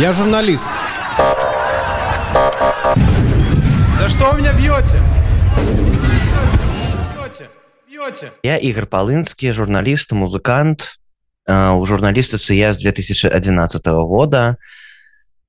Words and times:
Я 0.00 0.12
журналист. 0.12 0.68
За 3.98 4.08
что 4.08 4.32
вы 4.32 4.38
меня 4.38 4.52
бьете? 4.52 5.00
Бьете, 7.14 7.50
бьете. 7.86 8.32
Я 8.42 8.56
Игорь 8.58 8.86
Полынский, 8.86 9.52
журналист, 9.52 10.12
музыкант. 10.12 10.96
У 11.46 11.84
журналістыцы 11.86 12.54
я 12.54 12.72
з 12.72 12.78
2011 12.78 13.86
года. 13.86 14.56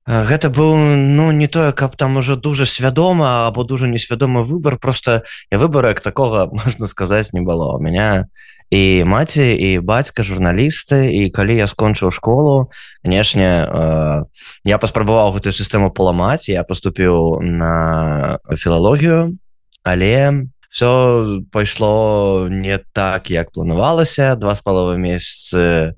Э, 0.06 0.22
Гэта 0.24 0.50
быў 0.50 0.76
ну 0.76 1.32
не 1.32 1.48
тое, 1.48 1.72
каб 1.72 1.96
там 1.96 2.16
ужо 2.16 2.36
дужа 2.36 2.66
свядома 2.66 3.48
або 3.48 3.64
дужа 3.64 3.88
несвядомы 3.88 4.44
выбар, 4.44 4.78
просто 4.78 5.24
я 5.50 5.58
выбора 5.58 5.88
як 5.88 6.00
такога 6.00 6.46
можна 6.52 6.86
сказаць 6.86 7.32
не 7.32 7.40
было. 7.40 7.76
У 7.76 7.80
меня 7.80 8.26
і 8.70 9.04
маці 9.04 9.46
і 9.54 9.78
бацька 9.78 10.26
журналісты 10.26 11.12
і 11.12 11.30
калі 11.30 11.54
я 11.54 11.66
скончыў 11.70 12.10
школу, 12.10 12.70
канешне, 13.04 13.62
э, 13.62 14.24
я 14.64 14.78
паспрабаваў 14.78 15.38
гэтую 15.38 15.54
сістэму 15.54 15.90
паламаць, 15.90 16.48
я 16.48 16.64
паступіў 16.64 17.40
на 17.42 18.38
філалогію, 18.58 19.38
але 19.84 20.50
все 20.70 21.40
пайшло 21.52 22.48
не 22.50 22.78
так 22.92 23.30
як 23.30 23.52
планавалася 23.52 24.34
два 24.36 24.54
з 24.54 24.60
паловы 24.60 24.98
месяцы 24.98 25.94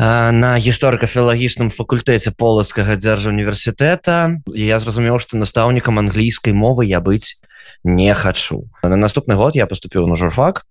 на 0.00 0.56
гісторыка-філагічным 0.56 1.68
факультэце 1.68 2.32
полацкага 2.32 2.96
дзяржа 2.96 3.28
універсітэта 3.30 4.40
я 4.52 4.78
зразумеў 4.80 5.20
што 5.20 5.36
настаўнікам 5.36 6.00
англійскай 6.00 6.56
мовы 6.56 6.88
я 6.88 7.00
быць 7.04 7.36
не 7.84 8.12
хачу 8.14 8.64
на 8.82 8.96
наступны 8.96 9.36
год 9.36 9.56
я 9.56 9.68
поступіў 9.68 10.08
на 10.08 10.16
журфак 10.16 10.64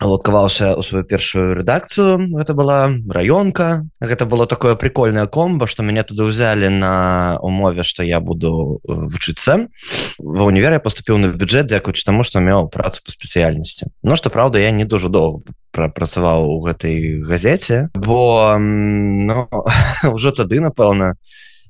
лодкаваўся 0.00 0.76
ў 0.76 0.82
сваю 0.84 1.04
першую 1.08 1.56
рэдакцыю 1.56 2.36
это 2.36 2.52
была 2.52 2.92
раёнка 3.08 3.88
гэта 3.96 4.28
было 4.28 4.46
такое 4.46 4.76
прикольное 4.76 5.26
комбо 5.26 5.66
что 5.66 5.82
мяне 5.82 6.04
туды 6.04 6.28
ўзялі 6.28 6.68
на 6.68 7.38
умове 7.40 7.80
что 7.82 8.04
я 8.04 8.20
буду 8.20 8.80
э, 8.84 8.92
вучыцца 8.92 9.72
ва 10.20 10.42
універ 10.44 10.76
я 10.76 10.84
поступіў 10.84 11.16
на 11.16 11.32
бюджэт 11.32 11.72
дзякуючы 11.72 12.04
таму 12.04 12.28
что 12.28 12.44
меў 12.44 12.68
працу 12.68 13.00
по 13.04 13.10
спецыяльнасці 13.10 13.88
Ну 14.02 14.16
что 14.16 14.28
праўда 14.28 14.60
я 14.60 14.70
не 14.70 14.84
дужа 14.84 15.08
доўга 15.08 15.48
прапрацаваў 15.72 16.44
у 16.44 16.60
гэтай 16.60 17.24
газеце 17.24 17.88
бо 17.96 18.52
ну, 18.60 19.48
ўжо 20.16 20.30
тады 20.36 20.60
напэўна 20.60 21.16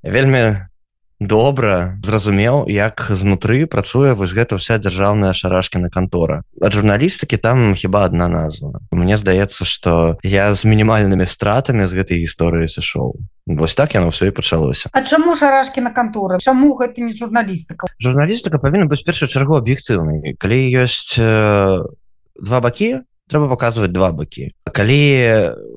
вельмі 0.02 0.66
добра 1.20 1.98
зразумеў 2.04 2.68
як 2.68 3.06
знутры 3.10 3.66
працуе 3.66 4.12
вось 4.12 4.36
гэта 4.36 4.60
вся 4.60 4.78
дзяржаўная 4.78 5.32
шарашкіна 5.32 5.88
кантора. 5.88 6.42
Ад 6.60 6.72
журналістыкі 6.76 7.36
там 7.36 7.74
хіба 7.74 8.04
одна 8.04 8.28
назва. 8.28 8.80
Мне 8.90 9.16
здаецца 9.16 9.64
что 9.64 10.18
я 10.22 10.52
з 10.52 10.64
мінімальнымі 10.64 11.26
стратамі 11.26 11.86
з 11.86 11.96
гэтай 11.96 12.20
гісторыі 12.20 12.68
сышоў. 12.68 13.16
Вось 13.46 13.74
так 13.74 13.94
яно 13.94 14.10
ўсё 14.10 14.28
і 14.28 14.36
пачалося. 14.36 14.90
А 14.92 15.02
чаму 15.02 15.36
шарашкі 15.36 15.80
на 15.80 15.90
кантуры 15.90 16.38
Чаму 16.42 16.74
гэта 16.76 17.00
не 17.00 17.14
журналістыка? 17.14 17.86
Журналістыка 18.02 18.58
павінна 18.58 18.90
быць 18.90 19.06
першую 19.06 19.30
чаргу 19.30 19.56
аб'ектыўнай. 19.56 20.34
Калі 20.36 20.58
ёсць 20.82 21.16
э, 21.16 21.80
два 22.36 22.60
бакі 22.60 23.06
трэба 23.30 23.48
паказваць 23.50 23.90
два 23.90 24.12
бакі. 24.12 24.52
Калі 24.70 25.00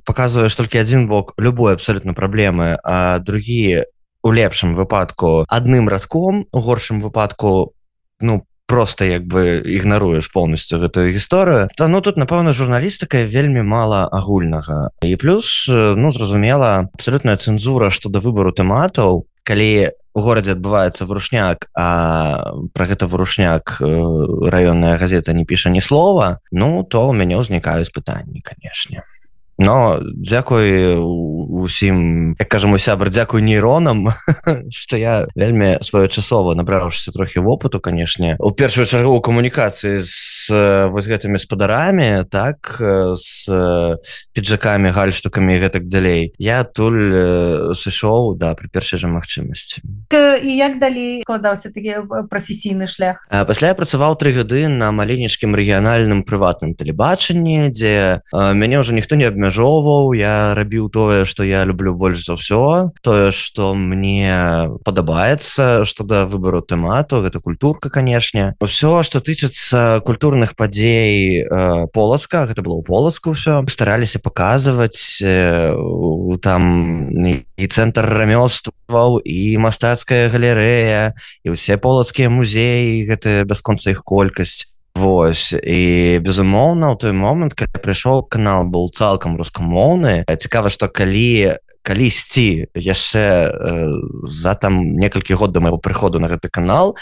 паказваеш 0.05 0.53
толькі 0.53 0.81
адзін 0.81 1.07
бок 1.07 1.33
любой 1.37 1.73
абсалютна 1.73 2.13
праблемы 2.13 2.77
а 2.83 3.19
другі 3.19 3.85
у 4.23 4.31
лепшым 4.31 4.75
выпадку 4.75 5.45
адным 5.47 5.89
радком 5.89 6.45
у 6.51 6.59
горшым 6.59 7.01
выпадку 7.01 7.73
ну 8.21 8.45
просто 8.69 9.05
як 9.05 9.25
бы 9.25 9.61
ігнаруеш 9.65 10.31
полностью 10.31 10.79
гэтую 10.79 11.13
гісторыю 11.13 11.69
то 11.75 11.87
ну 11.87 12.01
тут 12.01 12.17
напэўна 12.17 12.53
журналістыка 12.53 13.25
вельмі 13.25 13.63
мала 13.63 14.05
агульнага. 14.05 14.91
І 15.01 15.15
плюс 15.15 15.65
ну 15.67 16.11
зразумела 16.11 16.89
абсалютная 16.93 17.37
цэнзура 17.37 17.89
што 17.89 18.09
да 18.09 18.19
выбару 18.19 18.53
тэматаў. 18.53 19.25
Калі 19.43 19.89
у 20.13 20.21
горадзе 20.21 20.53
адбываецца 20.53 21.09
вырушняк 21.09 21.69
а 21.73 22.53
про 22.73 22.85
гэта 22.85 23.07
вырушняк 23.07 23.81
раённая 23.81 24.97
газета 25.01 25.33
не 25.33 25.45
піша 25.45 25.69
ні 25.69 25.81
слова 25.81 26.39
ну 26.51 26.83
то 26.83 27.09
у 27.09 27.13
мяне 27.13 27.41
ўзнікаюць 27.41 27.89
пытанні 27.89 28.45
канешне 28.45 29.01
но 29.59 29.99
дзякуй 30.01 30.95
усім 30.95 32.35
як 32.39 32.47
кажам 32.47 32.73
у 32.73 32.79
сябр 32.79 33.09
дзякуй 33.09 33.41
нейронам 33.41 34.07
что 34.71 34.97
я 34.97 35.27
вельмі 35.35 35.77
своечасова 35.81 36.55
набраўшыся 36.55 37.11
трохі 37.11 37.43
вопыту 37.43 37.79
канешне. 37.79 38.35
У 38.39 38.51
першую 38.51 38.87
чаргу 38.87 39.19
камунікацыі 39.21 39.99
з 39.99 40.38
вось 40.49 41.07
гэтымі 41.07 41.39
спадарамі 41.39 42.25
так 42.29 42.77
з 43.15 43.97
піджакамі 44.33 44.89
гальштукамі 44.95 45.59
гэтак 45.61 45.87
далей 45.87 46.33
я 46.37 46.63
туль 46.63 47.73
сышоў 47.75 48.35
да 48.39 48.53
пры 48.57 48.69
першай 48.71 48.99
жа 48.99 49.07
магчымасці 49.11 49.81
і 50.09 50.51
як 50.55 50.79
далей 50.79 51.21
складаўся 51.23 51.69
такі 51.73 52.05
прафесійны 52.29 52.87
шлях? 52.87 53.25
Пасля 53.29 53.73
я 53.73 53.75
працаваў 53.77 54.17
тры 54.17 54.33
гады 54.33 54.67
на 54.67 54.91
маленечкім 54.91 55.55
рэгіянальным 55.55 56.23
прыватным 56.23 56.73
тэлебачанні 56.73 57.69
дзе 57.73 58.21
мяне 58.33 58.81
ўжо 58.81 58.93
ніхто 58.93 59.15
не 59.15 59.29
абмяжоўваў 59.29 60.13
я 60.17 60.53
рабіў 60.55 60.89
тое 60.89 61.25
што 61.25 61.43
я 61.43 61.65
люблю 61.65 61.93
больш 61.93 62.25
за 62.25 62.39
ўсё 62.39 62.95
тое 63.01 63.31
што 63.31 63.73
мне 63.75 64.69
падабаецца 64.83 65.85
што 65.85 66.03
да 66.03 66.25
выбару 66.25 66.61
тэмату 66.61 67.21
гэта 67.25 67.39
культурка 67.39 67.89
канешне. 67.89 68.55
Ўсё 68.61 69.03
што 69.03 69.19
тычыцца 69.19 70.01
культурных 70.39 70.55
падзей 70.55 71.43
э, 71.43 71.87
полацка 71.91 72.47
гэта 72.47 72.61
было 72.61 72.79
ў 72.79 72.83
полацку 72.83 73.35
ўсё 73.35 73.67
стараліся 73.67 74.19
паказваць 74.19 75.19
э, 75.21 75.75
там 76.41 77.11
і 77.11 77.65
цэнтр 77.67 78.05
рамёстваў 78.07 79.19
і 79.19 79.57
мастацкая 79.59 80.29
галерэя 80.31 81.13
і 81.43 81.47
ўсе 81.51 81.75
полацкія 81.75 82.29
музеі 82.31 83.03
гэта 83.03 83.43
бясконца 83.43 83.91
іх 83.91 84.03
колькасць 84.03 84.71
Вось. 84.95 85.53
І 85.53 86.19
безумоўна 86.19 86.91
ў 86.91 86.95
той 86.97 87.13
момант 87.13 87.53
калі 87.53 87.77
прыйшоў 87.79 88.27
канал 88.27 88.65
быў 88.67 88.89
цалкам 88.91 89.37
рускамоўны 89.37 90.23
цікава 90.27 90.71
што 90.71 90.87
калі 90.87 91.59
калісьці 91.83 92.71
яшчэ 92.75 93.23
э, 93.23 93.51
за 94.23 94.55
там 94.55 94.95
некалькі 94.95 95.35
год 95.35 95.51
да 95.51 95.59
майго 95.59 95.79
прыходу 95.79 96.19
на 96.19 96.27
гэты 96.27 96.47
канал 96.47 96.95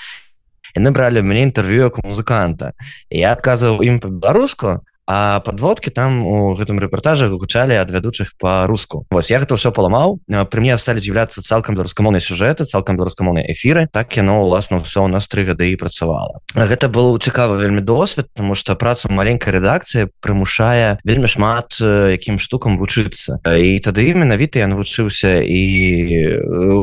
яны 0.76 0.92
бралі 0.92 1.22
мне 1.22 1.48
інтэрв'ю 1.48 1.88
як 1.88 2.02
музыканта. 2.04 2.74
Я 3.10 3.32
адказваў 3.38 3.84
ім 3.86 4.00
па-беларуску 4.04 4.82
а 5.08 5.40
подводкі 5.40 5.90
там 5.90 6.28
у 6.28 6.54
гэтым 6.54 6.84
рэпартажы 6.84 7.32
гучалі 7.32 7.80
ад 7.80 7.88
вядучых 7.88 8.36
по-руску. 8.38 9.08
Вось 9.10 9.32
я 9.32 9.40
гэта 9.40 9.56
ўсё 9.56 9.72
паламаў 9.72 10.20
пры 10.28 10.60
мне 10.60 10.76
сталі 10.76 11.00
з'яўляцца 11.00 11.40
цалкам 11.42 11.80
беларускамоўнай 11.80 12.20
сюжэты 12.20 12.68
цалкам 12.68 13.00
беларускамоўнай 13.00 13.48
эфіры 13.56 13.88
так 13.88 14.12
яно 14.20 14.44
уласна 14.44 14.84
ўсё 14.84 15.08
у 15.08 15.10
нас 15.10 15.32
тры 15.32 15.48
гады 15.48 15.72
і 15.72 15.80
працавала 15.80 16.44
гэта 16.52 16.92
было 16.92 17.16
цікава 17.16 17.56
вельмі 17.56 17.82
досвед 17.82 18.28
тому 18.36 18.56
что 18.56 18.76
працу 18.76 19.08
маленькай 19.08 19.56
рэдакцыі 19.56 20.12
прымушае 20.20 21.00
вельмі 21.08 21.32
шмат 21.32 21.80
якім 21.80 22.40
штукам 22.40 22.76
вучыцца. 22.76 23.40
І 23.48 23.80
тады 23.80 24.12
менавіта 24.12 24.60
я 24.60 24.68
навучыўся 24.68 25.40
і 25.40 25.64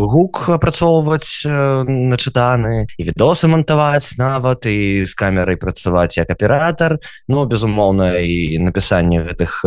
гук 0.09 0.49
апрацоўваць 0.49 1.45
начытаны 1.85 2.89
і 2.97 3.03
відосы 3.05 3.53
монтаваць 3.53 4.17
нават 4.17 4.65
і 4.65 5.05
з 5.05 5.13
камерай 5.13 5.61
працаваць 5.61 6.17
як 6.17 6.33
аператор 6.33 6.99
ну 7.29 7.45
безумоўна 7.45 8.14
і 8.23 8.59
напісанне 8.63 9.25
гэтых 9.25 9.65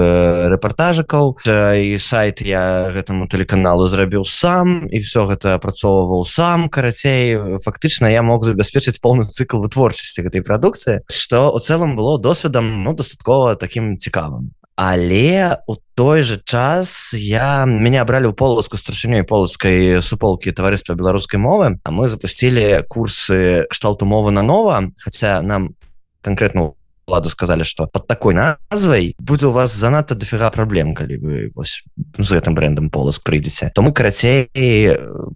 рэпартажыкаў 0.53 1.39
і 1.47 1.97
сайт 1.97 2.41
я 2.45 2.91
гэтаму 2.93 3.27
тэлеканалу 3.27 3.87
зрабіў 3.91 4.23
сам 4.23 4.87
і 4.87 4.99
все 4.99 5.25
гэта 5.27 5.57
апрацоўваў 5.57 6.23
сам. 6.29 6.69
Карацей 6.69 7.59
фактычна 7.63 8.11
я 8.11 8.21
мог 8.21 8.45
забяспечыць 8.45 9.01
поўны 9.01 9.27
цыкл 9.27 9.59
вытворчасці 9.63 10.23
гэтай 10.27 10.45
прадукцыі 10.45 11.01
што 11.11 11.49
у 11.51 11.59
цэлым 11.59 11.97
было 11.97 12.19
досведам 12.21 12.83
ну 12.83 12.93
дастаткова 12.93 13.55
таким 13.55 13.97
цікавым. 13.97 14.53
Але 14.77 15.57
у 15.65 15.75
той 15.95 16.21
же 16.21 16.37
час 16.45 17.09
я 17.17 17.65
мяне 17.65 17.97
абралі 17.97 18.29
ў 18.29 18.37
полацку 18.37 18.77
старшынёй 18.77 19.25
полацкай 19.25 20.05
суполкі 20.05 20.53
таварыства 20.53 20.93
беларускай 20.93 21.41
мовы 21.41 21.81
а 21.81 21.89
мы 21.89 22.05
запусцілі 22.05 22.85
курсы 22.85 23.65
кшталту 23.73 24.05
мовы 24.05 24.29
на 24.29 24.45
нова 24.45 24.93
хаця 25.01 25.41
нам 25.41 25.73
конкретно 26.21 26.76
ладу 27.07 27.29
сказали 27.29 27.63
что 27.63 27.87
под 27.87 28.07
такой 28.07 28.33
назвай 28.33 29.15
будзе 29.17 29.47
у 29.47 29.51
вас 29.51 29.73
занадта 29.73 30.15
дофіга 30.15 30.49
праблем 30.49 30.93
калі 30.93 31.17
вы 31.17 31.51
вось 31.55 31.83
з 32.17 32.29
гэтым 32.31 32.55
брендам 32.55 32.89
полос 32.89 33.19
прыйдзеце 33.19 33.71
то 33.73 33.81
мы 33.81 33.93
карацей 33.93 34.49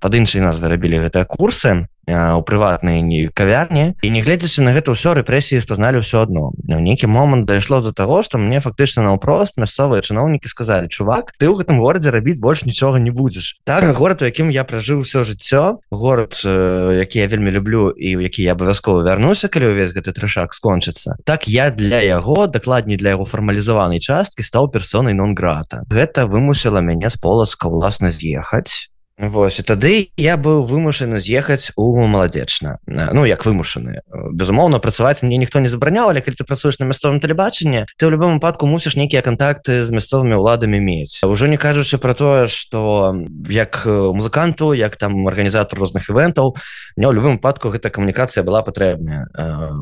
под 0.02 0.16
іншай 0.16 0.42
назвы 0.42 0.68
рабілі 0.68 1.08
гэтыя 1.08 1.26
курсы 1.26 1.88
у 2.12 2.42
прыватнай 2.44 3.02
не 3.02 3.28
кавярні. 3.28 3.96
І 4.02 4.08
нягледзячы 4.10 4.66
на 4.66 4.76
гэта 4.76 4.92
ўсё 4.92 5.16
рэпрэсіі 5.18 5.64
спазналі 5.64 6.04
ўсё 6.04 6.26
адно. 6.28 6.52
На 6.64 6.80
нейкі 6.80 7.08
момант 7.08 7.46
дайшло 7.46 7.82
до 7.82 7.92
того 7.92 8.24
что 8.24 8.38
мне 8.38 8.60
фактычна 8.60 9.04
наўпрост 9.04 9.58
мясцовыя 9.58 10.02
чыноўнікі 10.02 10.48
сказалі 10.48 10.88
чувак 10.88 11.34
ты 11.38 11.48
ў 11.48 11.62
гэтым 11.62 11.80
горадзе 11.80 12.12
рабіць 12.12 12.40
больш 12.40 12.66
нічога 12.66 13.00
не 13.00 13.12
будзеш 13.12 13.60
так 13.64 13.86
горад 13.96 14.22
у 14.22 14.26
якім 14.26 14.52
я 14.52 14.64
пражыў 14.64 15.04
усё 15.04 15.24
жыццё 15.24 15.82
горад 15.92 16.36
які 16.44 17.20
я 17.20 17.28
вельмі 17.28 17.52
люблю 17.52 17.90
і 17.92 18.18
ў 18.18 18.30
які 18.30 18.44
я 18.44 18.54
абавязкова 18.54 19.04
вярнуся 19.04 19.48
калі 19.48 19.74
ўвесь 19.74 19.94
гэты 19.96 20.12
трышак 20.12 20.54
скончыцца 20.54 21.18
так 21.26 21.48
я 21.48 21.70
для 21.72 22.02
яго 22.02 22.48
дакладней 22.48 22.98
для 22.98 23.16
яго 23.18 23.26
фармалізаванай 23.26 24.00
часткі 24.00 24.44
стаў 24.44 24.72
персонай 24.72 25.14
нон-грата. 25.14 25.84
Гэта 25.90 26.26
вымусіла 26.26 26.82
мяне 26.82 27.10
з 27.10 27.18
полацка 27.18 27.70
ўласна 27.70 28.12
з'ехаць 28.12 28.91
Вось 29.22 29.62
тады 29.62 30.10
я 30.18 30.34
быў 30.34 30.66
вымушаны 30.66 31.22
з'ехаць 31.22 31.70
у 31.78 31.94
маладзечна 32.10 32.82
Ну 32.90 33.22
як 33.30 33.46
вымушаны 33.46 34.02
безумоўна 34.10 34.82
працаваць 34.82 35.22
мне 35.22 35.38
ніхто 35.38 35.62
не 35.62 35.70
забраняў 35.70 36.10
але 36.10 36.26
калі 36.26 36.42
ты 36.42 36.44
працуеш 36.44 36.82
на 36.82 36.90
мясцовым 36.90 37.22
тэлебачанні 37.22 37.86
ты 37.86 38.10
ў 38.10 38.18
любым 38.18 38.42
выпадку 38.42 38.66
мусіш 38.66 38.98
нейкія 38.98 39.22
кантакты 39.22 39.86
з 39.86 39.94
мясцовымі 39.94 40.42
ўладамі 40.42 40.82
мець 40.82 41.22
ўжо 41.22 41.46
не 41.46 41.62
кажучы 41.62 42.02
про 42.02 42.18
тое 42.18 42.50
что 42.50 43.14
як 43.46 43.86
музыканту 43.86 44.74
як 44.74 44.98
там 44.98 45.22
арганізатор 45.30 45.78
розных 45.78 46.10
івентаў 46.10 46.58
мне 46.98 47.06
ў 47.06 47.14
любым 47.14 47.38
выпадку 47.38 47.70
гэта 47.70 47.94
камунікацыя 47.94 48.42
была 48.42 48.66
патрэбная 48.66 49.30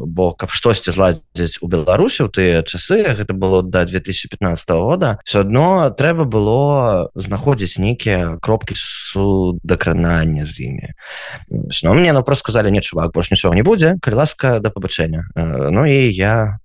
бо 0.04 0.36
каб 0.36 0.52
штосьці 0.52 0.92
зладзіць 0.92 1.64
у 1.64 1.72
беларусі 1.72 2.28
ў 2.28 2.30
тыя 2.36 2.60
часы 2.68 3.08
гэта 3.16 3.32
было 3.32 3.64
до 3.64 3.88
2015 3.88 4.36
года 4.84 5.16
все 5.24 5.48
адно 5.48 5.88
трэба 5.96 6.28
было 6.28 7.08
знаходзіць 7.16 7.80
нейкія 7.80 8.36
кропкі 8.44 8.76
су 8.76 9.29
дакранання 9.64 10.46
з 10.46 10.60
імі 10.60 10.90
ну 11.84 11.94
мне 11.94 12.14
просто 12.14 12.40
сказали 12.40 12.72
не 12.72 12.82
чувак 12.82 13.14
больш 13.14 13.32
нічого 13.32 13.54
не 13.54 13.64
будзе 13.64 13.96
калі 14.02 14.16
ласка 14.16 14.60
да 14.60 14.70
пабачэння 14.70 15.26
Ну 15.36 15.86
і 15.86 16.14
я 16.14 16.60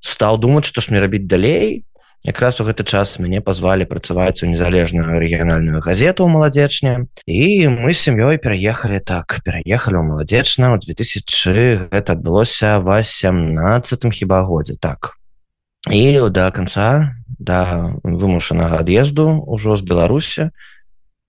стал 0.00 0.38
думаць 0.38 0.66
што 0.66 0.80
ж 0.80 0.90
мне 0.90 1.00
рабіць 1.00 1.26
далей. 1.26 1.84
Якраз 2.24 2.58
у 2.60 2.64
гэты 2.66 2.82
час 2.82 3.20
мяне 3.22 3.38
пазвалі 3.40 3.86
працаваць 3.86 4.42
у 4.42 4.50
незалежную 4.50 5.20
рэгіянальную 5.20 5.78
газету 5.84 6.26
маладзечня 6.26 7.06
і 7.26 7.68
мы 7.70 7.94
сям'ёй 7.94 8.40
пераехалі 8.42 8.98
так 8.98 9.38
пераехалі 9.46 10.02
ў 10.02 10.04
маладзечна 10.10 10.74
ў 10.74 10.82
2000 10.82 11.92
гэта 11.92 12.18
адбылося 12.18 12.82
восемнадцатым 12.82 14.10
хіба 14.10 14.42
годзе 14.42 14.74
так. 14.80 15.14
І 15.86 16.18
да 16.34 16.50
конца 16.50 17.14
да 17.38 17.94
вымушанага 18.02 18.82
ад'езду 18.82 19.38
ўжо 19.46 19.76
з 19.78 19.86
беларусі 19.86 20.50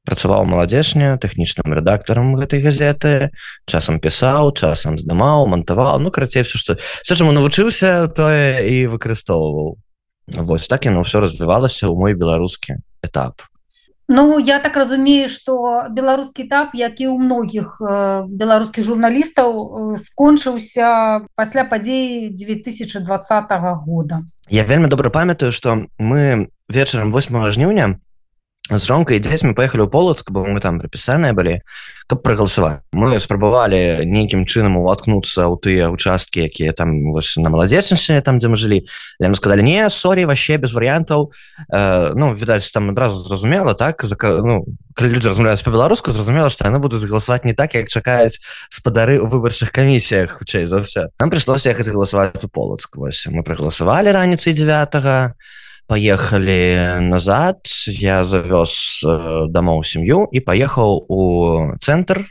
працаваў 0.07 0.47
маладзешня 0.47 1.19
тэхнічным 1.19 1.75
рэдактарам 1.75 2.39
гэтай 2.39 2.63
газеты 2.63 3.35
часам 3.67 3.99
пісаў 3.99 4.55
часам 4.55 4.95
здымаў 4.95 5.51
мантаваў. 5.51 5.99
Ну 5.99 6.15
карацей 6.15 6.47
все 6.47 6.55
што 6.55 6.79
все 6.79 7.19
чаму 7.19 7.35
навучыўся 7.35 8.07
тое 8.07 8.63
і 8.63 8.87
выкарыстоўваў. 8.87 9.75
Вось 10.47 10.71
так 10.71 10.87
яно 10.87 11.03
ўсё 11.03 11.19
развівалася 11.19 11.91
ў 11.91 11.95
мой 11.99 12.15
беларускі 12.15 12.79
этап. 13.03 13.43
Ну 14.07 14.39
я 14.39 14.59
так 14.59 14.77
разумею 14.79 15.27
что 15.27 15.83
беларускі 15.91 16.47
этап 16.47 16.71
як 16.71 17.03
і 17.03 17.11
ў 17.11 17.19
многіх 17.19 17.83
э, 17.83 18.23
беларускіх 18.31 18.87
журналістаў 18.87 19.51
э, 19.51 19.99
скончыўся 19.99 21.27
пасля 21.35 21.67
падзеі 21.67 22.31
2020 22.31 23.03
года. 23.83 24.23
Я 24.47 24.63
вельмі 24.63 24.87
добра 24.87 25.11
памятаю 25.11 25.51
что 25.51 25.91
мы 25.99 26.47
вечарам 26.71 27.11
8 27.11 27.51
жніўня 27.51 27.99
з 28.69 28.83
жонкай 28.83 29.23
дзецьмі 29.23 29.55
паехалі 29.55 29.87
ў 29.87 29.89
полацк 29.91 30.27
бо 30.31 30.43
мы 30.43 30.59
там 30.59 30.79
прапісаныя 30.83 31.31
былі 31.31 31.63
каб 32.11 32.19
прагаласаваць 32.19 32.83
мы 32.91 33.15
спрабавалі 33.23 34.03
нейкім 34.03 34.43
чынам 34.43 34.75
уваткнуцца 34.83 35.47
ў 35.47 35.55
тыя 35.63 35.87
участкі 35.87 36.43
якія 36.51 36.75
там 36.75 37.15
вось 37.15 37.39
на 37.39 37.47
маладзечнасці 37.47 38.19
там 38.27 38.43
дзе 38.43 38.51
мы 38.51 38.59
жылі 38.59 38.83
я 39.23 39.31
мы 39.31 39.39
сказали 39.39 39.63
не 39.63 39.87
сорі 39.89 40.27
вообще 40.27 40.59
без 40.59 40.75
варыянтаў 40.75 41.31
э, 41.71 42.11
ну 42.15 42.35
відаць 42.35 42.67
там 42.71 42.91
адразу 42.91 43.23
зразумела 43.23 43.73
так 43.73 44.03
за 44.03 44.19
ну, 44.19 44.67
людзі 44.99 45.31
размаўляюць 45.31 45.63
по-беларуску 45.63 46.11
зразумела 46.11 46.51
што 46.51 46.67
яны 46.67 46.83
будуць 46.83 47.07
галасаваць 47.07 47.47
не 47.47 47.55
так 47.55 47.71
як 47.71 47.87
чакаюць 47.87 48.39
спадары 48.67 49.15
ў 49.23 49.31
выбарчых 49.31 49.71
камісіях 49.71 50.43
хутчэй 50.43 50.67
за 50.67 50.83
ўсё 50.83 51.07
нам 51.23 51.31
прыйшлося 51.31 51.71
ехаць 51.71 51.87
галасаваць 51.87 52.43
у 52.43 52.51
полацк 52.51 52.99
вось 52.99 53.31
мы 53.31 53.47
прагаласавалі 53.47 54.11
раніцай 54.11 54.51
9 54.51 54.91
поехали 55.87 56.99
назад. 56.99 57.63
Я 57.87 58.23
завёз 58.23 59.01
э, 59.03 59.47
дамоў 59.47 59.83
сям'ю 59.83 60.27
і 60.31 60.39
паехаў 60.39 61.05
у 61.07 61.21
цэнтр 61.79 62.27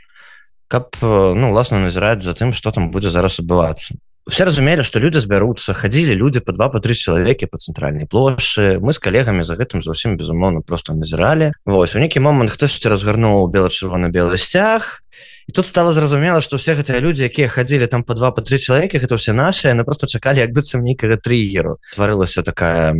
каб 0.67 0.93
э, 1.01 1.33
ну 1.33 1.51
власна 1.51 1.79
назіраць 1.79 2.21
за 2.21 2.33
тым 2.33 2.53
что 2.53 2.71
там 2.71 2.91
будзе 2.91 3.09
зараз 3.09 3.39
адбывацца 3.39 3.95
все 4.27 4.45
разумелі 4.45 4.83
что 4.83 4.99
люди 4.99 5.19
збяруцца 5.19 5.73
хадзілі 5.73 6.15
люди 6.15 6.39
по 6.39 6.51
два 6.51 6.69
по 6.69 6.79
три 6.79 6.95
чалавекі 6.95 7.47
по 7.47 7.57
цэнтральнай 7.57 8.05
плошчы 8.05 8.79
мы 8.79 8.93
з 8.93 8.99
калегамі 8.99 9.43
за 9.43 9.55
гэтым 9.55 9.81
зусім 9.81 10.17
безумоўна 10.17 10.61
просто 10.61 10.93
назіралі 10.93 11.51
Вось 11.65 11.95
у 11.95 11.99
нейкі 11.99 12.19
момант 12.19 12.51
хтосьці 12.51 12.89
разгарнуў 12.89 13.47
бела-чырвона-белы 13.47 14.37
сцяг 14.37 15.03
і 15.47 15.51
тут 15.51 15.65
стало 15.65 15.93
зразумела 15.93 16.41
что 16.41 16.57
все 16.57 16.75
гэтыя 16.75 16.99
люди 16.99 17.23
якія 17.23 17.47
хадзілі 17.47 17.87
там 17.87 18.03
по 18.03 18.13
два 18.13 18.31
по 18.31 18.41
три 18.41 18.59
чалавекі 18.59 18.99
гэта 18.99 19.15
все 19.15 19.33
наши 19.33 19.73
на 19.73 19.83
просто 19.83 20.07
чакалі 20.07 20.39
як 20.39 20.51
быццам 20.51 20.83
нейкага 20.83 21.15
трыгеру 21.17 21.79
тварылася 21.95 22.43
такая 22.43 22.93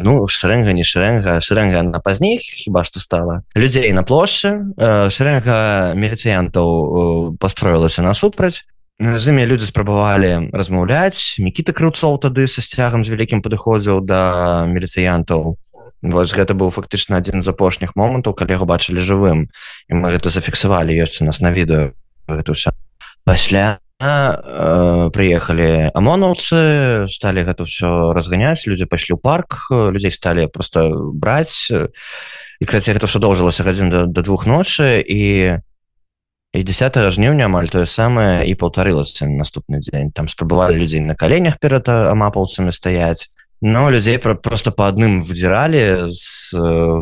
ну 0.00 0.26
шрэнга 0.26 0.72
не 0.72 0.84
шрэнга 0.84 1.40
шрэнга 1.40 1.82
на 1.82 2.00
пазней 2.00 2.38
хіба 2.38 2.84
что 2.84 3.00
стала. 3.00 3.42
Людзей 3.54 3.92
на 3.92 4.02
плошчы 4.02 4.68
шрэнга 4.76 5.94
міліцыянтаў 5.96 7.36
построілася 7.40 8.02
насупраць 8.02 8.64
з 9.00 9.28
імі 9.28 9.46
людзі 9.46 9.66
спрабавалі 9.66 10.54
размаўляць 10.54 11.42
мікіта 11.42 11.74
крыцоў 11.74 12.22
тады 12.22 12.46
са 12.46 12.62
сцягам 12.62 13.02
з 13.02 13.10
вялікім 13.10 13.42
падыходзіў 13.42 14.06
да 14.06 14.64
міліцыянтаў 14.70 15.58
Вось 16.04 16.36
гэта 16.36 16.52
быў 16.52 16.68
фактычна 16.68 17.16
адзін 17.16 17.40
з 17.40 17.48
апошніх 17.48 17.96
момантаў 17.96 18.36
калі 18.36 18.54
яго 18.54 18.68
бачылі 18.68 19.00
жывым 19.00 19.48
і 19.88 19.92
мы 19.98 20.12
гэта 20.14 20.30
зафіксавалі 20.30 20.94
ёсць 20.94 21.18
у 21.18 21.26
нас 21.26 21.40
на 21.40 21.50
відэо 21.50 21.90
гэта 22.28 22.54
ўсё 22.54 22.70
пасля 23.24 23.80
э, 23.98 25.10
прыехалі 25.10 25.90
амонаўцы 25.90 27.08
сталі 27.10 27.48
гэта 27.48 27.66
ўсё 27.66 28.14
разганяць 28.14 28.62
людзі 28.68 28.86
пайшлі 28.86 29.16
ў 29.16 29.20
парк 29.24 29.72
людзей 29.72 30.14
сталі 30.14 30.46
просто 30.46 30.92
браць 31.10 31.66
і 31.72 32.64
краце 32.68 32.94
гэта 32.94 33.10
ўсё 33.10 33.18
доўжылася 33.18 33.66
гадзін 33.66 33.90
да, 33.90 34.06
да 34.06 34.20
двух 34.22 34.46
ночы 34.46 35.02
і 35.02 35.58
і 36.54 36.62
10 36.62 36.96
жніўня 37.10 37.50
амаль 37.50 37.66
тое 37.66 37.86
самае 37.90 38.46
і 38.46 38.54
паўтарылася 38.54 39.26
наступны 39.26 39.82
дзень 39.82 40.14
там 40.14 40.30
спрабавалі 40.30 40.78
людзей 40.78 41.02
на 41.02 41.18
каленях 41.18 41.58
перад 41.58 41.90
амапаўцамі 41.90 42.70
стаяць 42.70 43.34
но 43.60 43.90
людзей 43.90 44.18
про 44.18 44.34
просто 44.36 44.70
по 44.70 44.86
адным 44.86 45.18
выдзіралі 45.24 46.12
з 46.14 46.54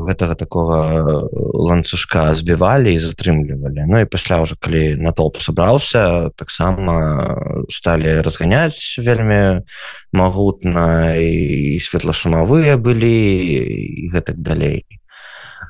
гэтага 0.08 0.38
такого 0.40 1.28
ланцужка 1.52 2.32
збівалі 2.34 2.94
і 2.94 3.02
затрымлівалі 3.02 3.84
Ну 3.92 4.00
і 4.00 4.08
пасля 4.08 4.40
уже 4.40 4.56
калі 4.56 4.96
натолп 4.96 5.36
сабраўся 5.36 6.30
таксама 6.36 7.66
сталі 7.68 8.24
разганяць 8.24 8.96
вельмі 9.04 9.68
магутна 10.12 11.18
і 11.18 11.76
светлашумавыя 11.76 12.80
былі 12.80 13.20
і 13.42 14.08
гэтак 14.08 14.40
далей 14.40 14.86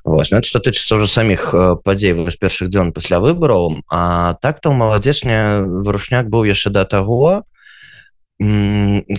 Вось, 0.05 0.31
ну, 0.31 0.43
что 0.43 0.59
тычыцца 0.59 0.99
ўжо 0.99 1.07
саміх 1.07 1.55
падзей 1.85 2.17
з 2.17 2.37
першых 2.37 2.69
дзён 2.69 2.93
пасля 2.93 3.21
выбараў 3.21 3.85
А 3.91 4.35
так-то 4.41 4.71
ў 4.71 4.77
маладзечня 4.77 5.63
вырушняк 5.63 6.27
быў 6.27 6.49
яшчэ 6.49 6.71
да 6.71 6.85
таго 6.85 7.45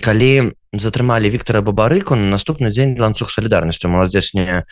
калі 0.04 0.52
затрымалі 0.72 1.30
Віктора 1.30 1.62
бабарыку 1.62 2.14
на 2.14 2.34
наступны 2.34 2.70
дзень 2.70 2.98
ланцуг 2.98 3.30
салідарнасцю 3.30 3.88
маладзечня 3.88 4.64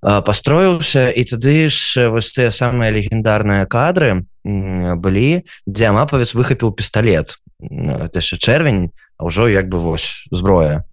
пастроіўся 0.00 1.10
і 1.10 1.24
тады 1.26 1.68
ж 1.68 2.08
вось 2.08 2.30
тыя 2.32 2.54
самыя 2.54 2.94
легендарныя 2.94 3.66
кадры 3.66 4.24
былі 4.44 5.42
дзе 5.66 5.90
амапавец 5.90 6.32
выхапіў 6.38 6.72
пісталлет 6.72 7.36
яшчэ 7.60 8.38
чэрвень 8.38 8.94
а 9.18 9.26
ўжо 9.26 9.50
як 9.50 9.68
бы 9.68 9.82
вось 9.82 10.24
зброя 10.30 10.86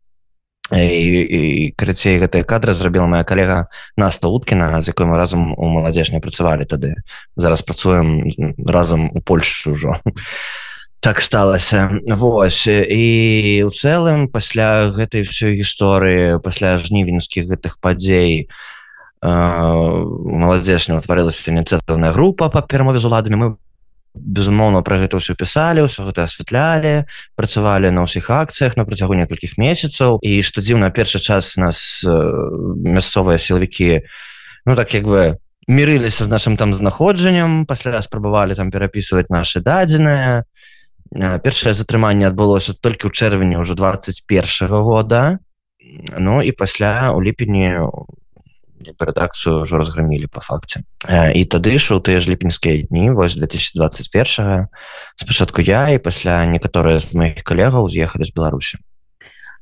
і 0.73 1.73
карацей 1.77 2.17
гэтыя 2.17 2.41
кадры 2.41 2.73
зрабіла 2.73 3.05
моя 3.05 3.23
калега 3.23 3.69
наста 3.97 4.33
уткіна 4.33 4.81
з 4.81 4.89
якой 4.89 5.05
мы 5.05 5.17
разам 5.17 5.53
у 5.53 5.69
маладзежня 5.69 6.17
працавалі 6.19 6.65
тады 6.65 6.95
зараз 7.37 7.61
працуем 7.61 8.25
разам 8.65 9.13
у 9.13 9.21
Польшы 9.21 9.77
ўжо 9.77 10.01
так 11.05 11.21
сталася 11.21 12.01
Вось 12.09 12.65
і 12.65 13.61
у 13.61 13.69
цэлым 13.69 14.25
пасля 14.25 14.89
гэтай 14.89 15.21
ўсёй 15.21 15.61
гісторыі 15.61 16.41
пасля 16.41 16.81
жнівеньскіх 16.81 17.45
гэтых 17.45 17.77
падзей 17.77 18.49
маладзешня 19.21 20.97
утварылася 20.97 21.53
ініцыятыўная 21.53 22.09
група 22.09 22.49
па 22.49 22.65
перамове 22.65 22.97
з 22.97 23.05
уладамі 23.05 23.37
мы 23.37 23.47
безумоўна 24.15 24.81
пра 24.81 25.03
гэта 25.03 25.19
ўсё 25.19 25.35
пісалі 25.35 25.85
ўсё 25.85 26.07
гэта 26.07 26.25
асвятлялі 26.25 27.05
працавалі 27.35 27.91
на 27.91 28.07
ўсіх 28.07 28.31
акцыях 28.31 28.79
на 28.79 28.87
працягу 28.87 29.13
некалькіх 29.13 29.59
месяцаў. 29.59 30.23
І 30.23 30.41
што 30.41 30.63
дзіўна 30.63 30.89
першы 30.89 31.19
час 31.19 31.59
нас 31.59 32.01
мясцовыя 32.05 33.37
сілавікі 33.37 34.07
ну 34.65 34.75
так 34.75 34.93
як 34.95 35.05
бы 35.05 35.37
мірыліся 35.67 36.23
з 36.25 36.29
нашим 36.29 36.57
там 36.57 36.73
знаходжаннем 36.73 37.65
пасля 37.65 38.01
спрабавалі 38.01 38.55
там 38.55 38.71
перапісваць 38.71 39.29
наши 39.29 39.59
дадзеныя. 39.59 40.45
Першае 41.15 41.73
затрыманне 41.73 42.27
адбылося 42.27 42.73
толькі 42.73 43.07
ў 43.07 43.11
чэрвені 43.13 43.61
ўжо 43.61 43.75
21 43.75 44.25
года. 44.81 45.39
Ну 46.17 46.41
і 46.41 46.51
пасля 46.51 47.13
у 47.13 47.21
ліпені 47.21 47.77
рэдакцыю 48.81 49.63
ўжо 49.63 49.79
разграмілі 49.81 50.27
по 50.27 50.41
факце 50.41 50.83
і 51.09 51.41
тады 51.45 51.77
ж 51.79 51.95
у 51.95 52.01
тыя 52.01 52.19
ж 52.19 52.29
ліпеньскія 52.29 52.87
дні 52.89 53.11
вось 53.11 53.35
2021 53.35 54.67
спачатку 55.15 55.61
я 55.61 55.89
і 55.89 55.99
пасля 55.99 56.45
некаторыя 56.45 56.99
з 56.99 57.13
моих 57.15 57.43
калегаў 57.43 57.89
з'ехалі 57.89 58.25
з 58.25 58.33
беларусі 58.35 58.77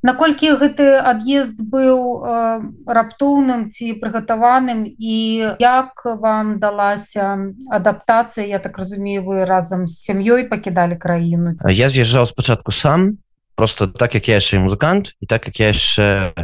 наколькі 0.04 0.60
гэты 0.60 1.00
ад'езд 1.00 1.64
быў 1.72 2.28
раптоўным 2.86 3.72
ці 3.72 3.96
прыгатаваным? 4.04 4.84
І 4.86 5.56
як 5.64 6.04
вам 6.04 6.60
далася 6.60 7.56
адаптацыя? 7.72 8.46
Я 8.46 8.60
так 8.60 8.78
разумею 8.78 9.24
вы 9.24 9.48
разам 9.48 9.88
з 9.88 9.96
сям'ёй 9.96 10.52
пакідалі 10.52 11.00
краіну? 11.00 11.56
Я 11.72 11.88
з'язджаў 11.90 12.28
спачатку 12.28 12.76
сам 12.76 13.24
просто 13.56 13.88
так 13.88 14.14
як 14.16 14.28
я 14.28 14.44
яшчэ 14.44 14.60
музыкант 14.60 15.16
і 15.22 15.26
так 15.26 15.48
як 15.48 15.60
я 15.60 15.68
яшчэ 15.72 16.36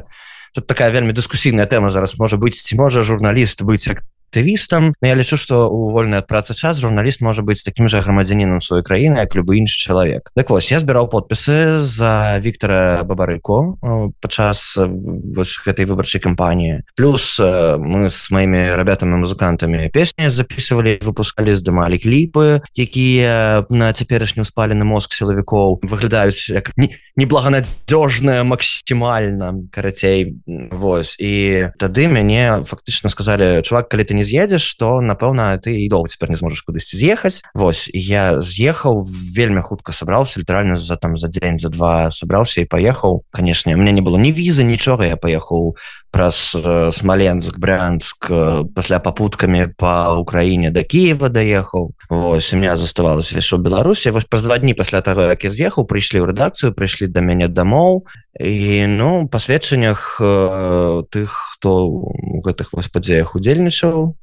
тут 0.53 0.67
такая 0.67 0.89
вельмі 0.89 1.13
дыскусійная 1.13 1.65
тэма 1.65 1.89
зараз. 1.89 2.17
Можа 2.19 2.37
быць 2.37 2.57
ці 2.59 2.75
можа 2.75 3.03
журналіст 3.03 3.61
быць 3.63 3.87
як 3.87 4.03
актывістам 4.29 4.93
я 5.01 5.15
лічу 5.15 5.37
что 5.37 5.69
у 5.69 5.89
вольны 5.89 6.21
ад 6.21 6.29
працы 6.29 6.53
час 6.53 6.77
журналіст 6.77 7.21
можа 7.21 7.41
быць 7.41 7.65
таким 7.65 7.89
же 7.89 7.97
грамадзянінам 7.97 8.61
сваёй 8.61 8.85
краіны 8.85 9.25
як 9.25 9.33
любы 9.33 9.57
іншы 9.57 9.81
чалавек 9.81 10.29
так 10.37 10.49
вось 10.49 10.69
я 10.69 10.79
збіраў 10.79 11.09
подпісы 11.09 11.81
за 11.81 12.37
Віктора 12.37 13.01
бабарыко 13.03 13.81
падчас 14.21 14.77
гэтай 14.77 15.89
выбарчай 15.89 16.21
кампаніі 16.21 16.85
плюс 16.93 17.41
мы 17.41 18.13
с 18.13 18.29
маімі 18.29 18.77
ребятамі 18.77 19.17
музыкантамі 19.25 19.89
песні 19.89 20.29
записывалі 20.29 21.01
выпускалі 21.01 21.57
здымалі 21.57 21.97
кліпы 21.97 22.61
якія 22.77 23.65
на 23.73 23.93
цяперашнюю 23.93 24.45
спалены 24.45 24.85
мозг 24.85 25.09
сілавікоў 25.17 25.81
выглядаюць 25.81 26.53
як 26.53 26.69
неблаганадзёжная 27.17 28.45
максімальна 28.45 29.57
карацей 29.73 30.37
Вось 30.45 31.15
і 31.19 31.71
тады 31.79 32.07
мяне 32.07 32.61
фактычна 32.67 33.09
сказали 33.09 33.61
чувак 33.65 33.89
калі 33.89 34.03
ты 34.03 34.18
не 34.19 34.27
з'едзеш 34.27 34.67
то 34.75 34.99
напэўна 34.99 35.55
ты 35.63 35.79
і 35.79 35.87
доўг 35.87 36.11
цяпер 36.11 36.29
не 36.29 36.35
зможаш 36.35 36.67
кудысьці 36.67 36.99
з'ехаць. 36.99 37.39
Вось 37.55 37.87
я 37.95 38.43
з'ехаў 38.43 39.07
вельмі 39.07 39.63
хутка 39.63 39.95
сабраўся 39.95 40.43
літаральна 40.43 40.75
за 40.75 40.99
там 40.99 41.15
за 41.15 41.31
дзень 41.31 41.55
за 41.55 41.71
два 41.71 42.11
сабраўся 42.11 42.59
і 42.61 42.67
паехаў. 42.67 43.23
Канешне 43.31 43.79
мне 43.79 43.95
не 43.95 44.03
было 44.03 44.19
ні 44.19 44.35
візы 44.35 44.67
нічога 44.67 45.07
я 45.07 45.15
паехаў 45.15 45.79
праз 46.11 46.51
э, 46.57 46.91
смаленск 46.91 47.57
брянск 47.57 48.27
э, 48.29 48.65
пасля 48.75 48.99
папуткамі 48.99 49.71
по 49.77 50.19
ўкраіне 50.19 50.73
да 50.73 50.83
Киева 50.83 51.29
даехаў. 51.29 51.93
Вось 52.09 52.51
меня 52.53 52.75
заставалася 52.75 53.39
яшчэ 53.39 53.61
беларусі 53.61 54.11
вось 54.11 54.25
праз 54.25 54.43
два 54.43 54.57
дні 54.57 54.73
пасля 54.73 55.01
таго 55.01 55.29
як 55.29 55.43
я 55.45 55.51
з'ехаў 55.53 55.85
прыйшлі 55.85 56.25
ў 56.25 56.33
рэдакцыю 56.33 56.73
прыйшлі 56.73 57.07
да 57.07 57.21
мяне 57.21 57.47
дамоў 57.47 58.09
і 58.37 58.87
ну 58.87 59.27
пасведчаннях 59.27 60.19
э, 60.21 61.03
тых 61.09 61.57
хто 61.57 61.87
у 61.87 62.41
гэтых 62.45 62.73
вось 62.73 62.89
падзеях 62.93 63.33
удзельнічаў 63.35 64.13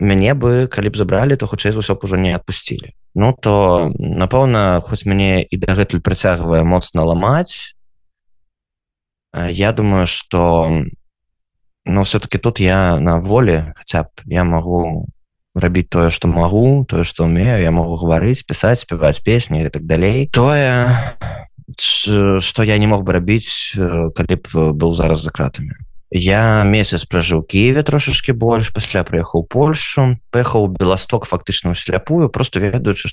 мяне 0.00 0.32
бы 0.34 0.68
калі 0.70 0.88
б 0.88 0.96
забралі 0.96 1.36
то 1.36 1.46
хутчэй 1.46 1.76
ўсё 1.76 1.98
б 1.98 2.00
ужо 2.08 2.16
не 2.16 2.32
адпусцілі. 2.32 2.94
Ну 3.14 3.34
то 3.36 3.92
напэўна 3.98 4.80
хоць 4.80 5.04
мяне 5.04 5.42
і 5.44 5.54
дагэтуль 5.58 6.00
прыцягвае 6.00 6.64
моцна 6.64 7.04
ламаць 7.04 7.76
я 9.34 9.72
думаю 9.72 10.06
что 10.06 10.72
но 11.84 12.04
все-таки 12.04 12.38
тут 12.38 12.60
я 12.60 12.98
на 12.98 13.20
воле 13.20 13.74
хотя 13.76 14.04
б 14.04 14.08
я 14.24 14.44
могу 14.44 15.06
рабіць 15.54 15.90
тое 15.90 16.10
что 16.10 16.28
могу 16.28 16.84
тое 16.88 17.04
что 17.04 17.24
умею 17.24 17.60
я 17.60 17.70
могу 17.70 17.96
гаварыць 17.96 18.46
пісаць 18.46 18.80
спяваць 18.80 19.20
песні 19.20 19.66
і 19.66 19.68
так 19.68 19.84
далей. 19.84 20.30
Тое 20.32 20.96
что 21.76 22.62
я 22.62 22.78
не 22.78 22.86
мог 22.86 23.04
бы 23.04 23.12
рабіць 23.12 23.74
калі 23.76 24.34
б 24.40 24.72
быў 24.72 24.94
зараз 24.94 25.20
за 25.22 25.30
кратамі 25.30 25.76
я 26.10 26.64
месяц 26.64 27.04
пражыў 27.04 27.44
Киеве 27.44 27.82
трошачки 27.82 28.32
больш 28.32 28.72
пасля 28.72 29.04
прыехаў 29.04 29.44
Польшу. 29.44 30.16
Пехаў 30.32 30.68
беласток 30.72 31.26
фактычна 31.26 31.74
сляпую 31.74 32.28
просто 32.30 32.60
ведаючы 32.60 33.12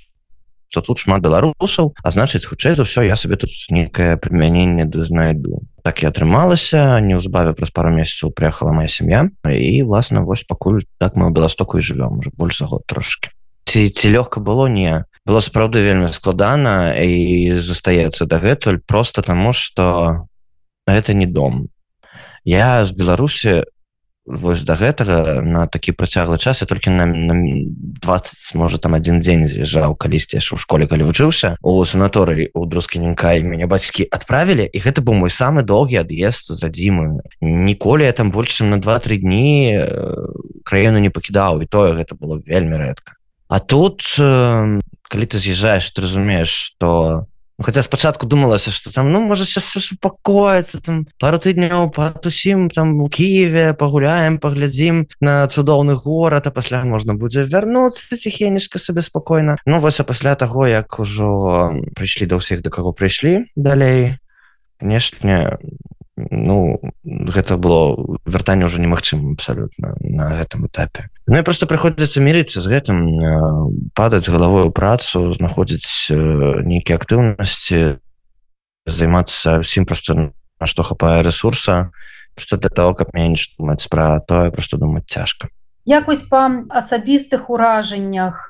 что 0.69 0.81
тут 0.81 0.99
шмат 0.99 1.21
беларусаў 1.21 1.93
а 2.03 2.11
значыць 2.11 2.47
хутчэй 2.47 2.75
за 2.75 2.87
ўсё 2.87 3.03
я 3.03 3.15
сабе 3.15 3.35
тут 3.35 3.51
нейкае 3.69 4.15
прымяненне 4.17 4.85
да 4.87 5.03
знайду. 5.03 5.67
Так 5.83 6.03
і 6.03 6.07
атрымалася 6.07 6.99
неўзбаве 7.03 7.53
праз 7.53 7.71
пару 7.71 7.91
месяцаў 7.91 8.31
прыехала 8.31 8.71
моя 8.71 8.87
сям'я 8.87 9.27
і 9.43 9.83
власна 9.83 10.23
вось 10.23 10.47
пакуль 10.47 10.87
так 10.97 11.15
мы 11.15 11.31
беластоку 11.31 11.77
і 11.77 11.83
живвём 11.83 12.19
уже 12.19 12.31
больш 12.31 12.59
за 12.59 12.65
год 12.65 12.87
трошки. 12.87 13.29
Ці 13.65 13.89
ці 13.89 14.07
лёгка 14.07 14.39
было 14.39 14.67
не 14.67 15.03
было 15.25 15.41
сапраўды 15.41 15.81
вельмі 15.81 16.13
складана 16.13 16.93
і 16.93 17.57
застаецца 17.57 18.29
дагэтуль 18.29 18.79
просто 18.85 19.21
таму 19.21 19.53
что 19.53 20.27
это 20.85 21.13
не 21.13 21.25
дом. 21.25 21.69
Я 22.45 22.85
з 22.85 22.91
беларусі 22.91 23.65
вось 24.25 24.63
да 24.65 24.73
гэтага 24.73 25.41
на 25.45 25.67
такі 25.69 25.93
працяглы 25.93 26.37
час 26.37 26.61
я 26.61 26.67
толькі 26.67 26.89
на, 26.89 27.05
на 27.05 27.33
20 28.01 28.55
можа 28.55 28.77
там 28.77 28.93
один 28.93 29.21
дзень 29.21 29.45
з'язджаў 29.47 29.93
калісьці 29.93 30.41
яшчэ 30.41 30.57
ў 30.57 30.59
школе 30.61 30.89
калі 30.89 31.05
вучыўся 31.05 31.57
у 31.61 31.77
санаторыі 31.85 32.49
у 32.57 32.65
друскіненька 32.65 33.37
і 33.37 33.45
мяне 33.45 33.69
бацькі 33.69 34.09
адправілі 34.09 34.65
і 34.65 34.77
гэта 34.81 35.05
быў 35.05 35.21
мой 35.21 35.29
самы 35.29 35.61
доўгі 35.61 36.01
ад'езд 36.01 36.49
з 36.49 36.57
радзімы 36.57 37.21
ніколі 37.41 38.09
я 38.09 38.13
там 38.17 38.33
больш 38.33 38.57
чым 38.57 38.73
на 38.73 38.81
два-тры 38.81 39.21
дні 39.21 39.85
краіну 40.65 40.97
не 40.97 41.13
пакідаў 41.13 41.61
і 41.61 41.69
тое 41.69 41.93
гэта 41.93 42.17
было 42.17 42.41
вельмі 42.41 42.81
рэдка 42.81 43.14
А 43.47 43.59
тут 43.59 44.03
калі 44.17 45.25
ты 45.29 45.37
з'язджаеш 45.37 45.89
ты 45.91 46.01
разумееш 46.01 46.49
что 46.49 47.27
Ну, 47.57 47.63
хотя 47.63 47.83
спачатку 47.83 48.25
думалася 48.25 48.71
что 48.71 48.91
там 48.91 49.13
ну 49.13 49.21
можа 49.21 49.45
сейчас 49.45 49.91
упакоіцца 49.93 50.81
там 50.83 51.07
пару 51.17 51.39
тыдняў 51.39 51.87
патусім 51.87 52.69
там 52.69 52.99
у 52.99 53.07
Киеве 53.07 53.73
пагуляем 53.73 54.39
паглядзім 54.43 55.07
на 55.21 55.47
цудоўны 55.47 55.95
горад 55.95 56.47
а 56.47 56.51
пасля 56.51 56.83
можна 56.83 57.15
будзе 57.15 57.47
вярнуцца 57.47 58.17
ціхенечка 58.17 58.75
сабе 58.77 59.01
спакойна. 59.01 59.55
Ну 59.65 59.79
вось 59.79 60.01
а 60.01 60.03
пасля 60.03 60.35
таго 60.35 60.67
як 60.67 60.99
ужо 60.99 61.71
прыйшлі 61.95 62.27
да 62.27 62.43
ўсіх 62.43 62.59
да 62.59 62.69
каго 62.69 62.91
прыйшлі 62.91 63.47
далей 63.55 64.19
канешне 64.75 65.55
ну 66.17 66.79
гэта 67.03 67.57
было 67.59 67.95
вяртанне 68.23 68.65
ўжо 68.65 68.79
немагчыма 68.79 69.35
абсалютна 69.35 69.95
на 69.99 70.39
гэтым 70.39 70.67
этапе. 70.67 71.11
Ну 71.27 71.39
і 71.39 71.43
просто 71.43 71.67
прыходзіцца 71.67 72.23
мірыцца 72.23 72.63
з 72.63 72.71
гэтым 72.71 73.91
падаць 73.91 74.31
галавою 74.31 74.71
працу 74.71 75.35
знаходзіць 75.35 76.11
нейкія 76.63 76.95
актыўнасці 76.95 77.99
займацца 78.87 79.59
ўсім 79.59 79.83
просто 79.83 80.31
на 80.61 80.65
што 80.65 80.87
хапае 80.87 81.19
ресурса 81.23 81.91
просто 82.35 82.57
для 82.57 82.69
того 82.69 82.95
каб 82.95 83.11
менш 83.11 83.55
думаць 83.59 83.87
пра 83.91 84.19
тое 84.23 84.51
просто 84.51 84.77
думаць 84.77 85.07
цяжка. 85.11 85.51
Якось 85.85 86.23
па 86.31 86.47
асабістых 86.71 87.49
уражаннях 87.49 88.49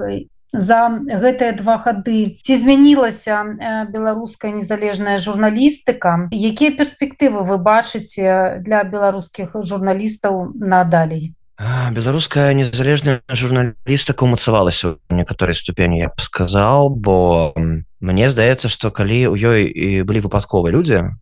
за 0.55 0.89
гэтыя 1.05 1.55
два 1.59 1.77
гады. 1.77 2.39
Ці 2.41 2.53
змянілася 2.55 3.43
беларуская 3.91 4.51
незалежная 4.55 5.17
журналістыка? 5.17 6.31
Якія 6.31 6.75
перспектывы 6.75 7.45
вы 7.45 7.57
бачыце 7.57 8.59
для 8.65 8.83
беларускіх 8.83 9.55
журналістаў 9.55 10.55
надалей 10.55 11.35
беларуская 11.91 12.53
незалежная 12.53 13.21
журналістыка 13.31 14.27
умацавалася 14.27 14.99
у 15.09 15.15
некаторай 15.15 15.55
ступені 15.55 15.99
я 15.99 16.09
б 16.11 16.19
сказаў 16.19 16.89
бо 16.91 17.55
мне 17.55 18.27
здаецца 18.29 18.67
што 18.67 18.91
калі 18.91 19.31
ў 19.31 19.35
ёй 19.39 19.61
і 19.71 19.89
былі 20.03 20.27
выпадковыя 20.27 20.75
людзі 20.75 21.15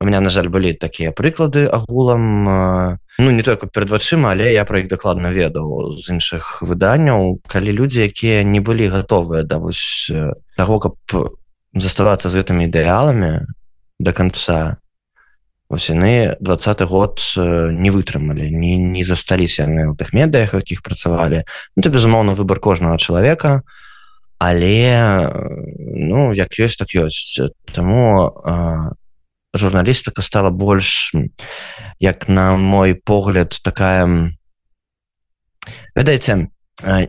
у 0.00 0.04
меня 0.04 0.20
на 0.20 0.30
жаль 0.30 0.48
былі 0.48 0.72
такія 0.72 1.12
прыклады 1.12 1.68
агулам 1.68 2.44
ну 3.20 3.30
не 3.30 3.42
только 3.42 3.66
перад 3.66 3.90
вачыма 3.92 4.32
але 4.32 4.52
я 4.52 4.64
пра 4.64 4.80
іх 4.80 4.88
дакладна 4.88 5.28
ведаў 5.28 6.00
з 6.00 6.16
іншых 6.16 6.64
выданняў. 6.64 7.44
Калі 7.44 7.70
людзі 7.76 8.08
якія 8.08 8.40
не 8.42 8.64
былі 8.64 8.88
гатовыя 8.88 9.44
да 9.44 9.60
вось 9.60 10.08
таго 10.56 10.80
каб 10.80 10.96
заставацца 11.76 12.32
з 12.32 12.40
гэтымі 12.40 12.64
ідэаламі 12.72 13.44
до 14.00 14.12
конца 14.16 14.80
восены 15.68 16.40
двадцаты 16.40 16.88
год 16.88 17.20
не 17.36 17.92
вытрымалі 17.92 18.48
не 18.48 18.80
не 18.80 19.04
засталіся 19.04 19.68
яны 19.68 19.92
ў 19.92 20.00
тых 20.00 20.16
медыях 20.16 20.56
якіх 20.56 20.80
працавалі. 20.80 21.44
Ну, 21.76 21.82
то 21.84 21.92
безумоўна 21.92 22.32
выбор 22.32 22.56
кожнага 22.56 22.96
чалавека 22.96 23.68
але 24.40 25.28
ну 25.76 26.32
як 26.32 26.56
ёсць 26.56 26.80
так 26.80 26.88
ёсць. 26.96 27.36
Таму 27.76 28.32
журналістыка 29.54 30.22
стала 30.22 30.50
больш 30.50 31.12
як 31.98 32.28
на 32.28 32.56
мой 32.56 32.94
погляд 32.94 33.58
такая 33.62 34.32
ведаеце 35.94 36.48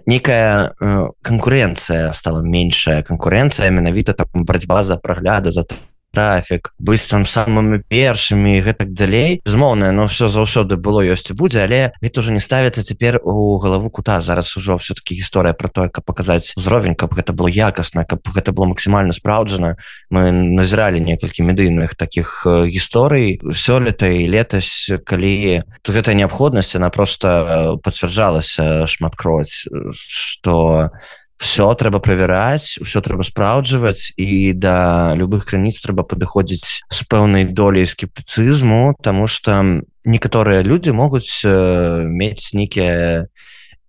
некая 0.05 0.73
канкурэнцыя 1.21 2.11
стала 2.13 2.41
меншая 2.41 3.03
канкурэнцыя 3.03 3.69
менавіта 3.69 4.13
там 4.13 4.43
барацьба 4.43 4.83
за 4.83 4.97
прагляда 4.97 5.51
за 5.51 5.63
трафік 6.11 6.73
быць 6.79 7.07
там 7.07 7.25
самымі 7.25 7.81
першымі 7.87 8.59
гэтак 8.61 8.93
далей. 8.93 9.41
Безмоўна 9.45 9.91
но 9.91 10.07
все 10.07 10.29
заўсёды 10.29 10.75
было 10.75 11.01
ёсць 11.01 11.31
і 11.31 11.37
будзе 11.37 11.63
але 11.63 11.91
гэта 12.01 12.19
уже 12.19 12.31
не 12.31 12.43
ставіцца 12.43 12.83
цяпер 12.83 13.21
у 13.23 13.57
галаву 13.57 13.89
кута. 13.89 14.21
Зараз 14.21 14.55
ужо 14.57 14.77
все-таки 14.77 15.15
гісторыя 15.15 15.53
про 15.53 15.69
тое 15.69 15.89
каб 15.89 16.05
паказаць 16.05 16.53
узровень 16.55 16.95
каб 16.95 17.15
гэта 17.15 17.33
было 17.33 17.47
якасна 17.47 18.05
каб 18.05 18.21
гэта 18.27 18.51
было 18.51 18.65
максімальна 18.65 19.13
спраўджана. 19.13 19.77
Мы 20.09 20.31
назіралі 20.31 20.99
некалькі 20.99 21.43
медыйных 21.43 21.95
таких 21.95 22.45
гісторый. 22.45 23.39
Сёлета 23.55 24.07
і 24.11 24.27
летась 24.27 24.91
калі 25.05 25.63
гэта 25.87 26.13
неабходнасць 26.13 26.75
она 26.75 26.89
просто 26.89 27.79
пацвярджалася 27.83 28.87
шматкроць 28.87 29.67
что 29.93 30.91
все 31.41 31.65
трэба 31.73 31.97
правяраць 31.97 32.77
все 32.85 33.01
трэба 33.01 33.25
спраўджваць 33.25 34.13
і 34.15 34.53
да 34.53 35.17
любых 35.17 35.49
крыніц 35.49 35.81
трэба 35.81 36.05
падыходзіць 36.05 36.85
з 36.85 36.99
пэўнай 37.09 37.49
долей 37.49 37.89
скептыцызму 37.89 38.93
тому 39.01 39.25
что 39.25 39.81
некаторыя 40.05 40.61
людзі 40.61 40.93
могуць 40.93 41.41
э, 41.41 42.05
мець 42.05 42.53
нейкія 42.53 43.25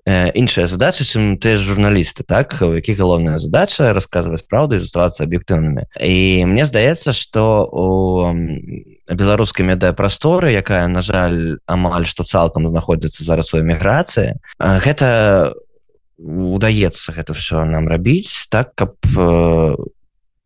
іншыя 0.05 0.67
задачы 0.67 1.07
чым 1.07 1.39
ты 1.39 1.55
журналісты 1.55 2.25
так? 2.27 2.59
У 2.59 2.75
які 2.75 2.99
галоўная 2.99 3.39
задача 3.39 3.93
расказваць 3.95 4.43
праўду 4.51 4.75
і 4.75 4.83
заставацца 4.83 5.23
аб'ектыўнымі 5.23 5.87
і 6.03 6.45
мне 6.51 6.67
здаецца 6.67 7.15
что 7.15 7.71
у 7.71 7.87
беларускай 9.07 9.63
медыапрасторы 9.63 10.51
якая 10.59 10.89
на 10.89 11.07
жаль 11.07 11.63
амаль 11.71 12.03
што 12.03 12.27
цалкам 12.27 12.67
знаходзіцца 12.67 13.23
зараз 13.23 13.55
у 13.55 13.63
эміграцыі 13.63 14.43
гэта 14.59 15.55
удаецца 16.23 17.13
гэта 17.13 17.35
все 17.35 17.65
нам 17.65 17.89
рабіць 17.89 18.47
так 18.51 18.75
каб 18.79 18.95